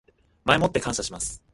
[0.45, 1.43] 前もって感謝します